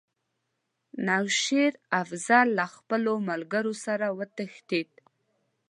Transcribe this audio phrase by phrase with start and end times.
[1.05, 4.89] نو شېر افضل له خپلو ملګرو سره وتښتېد.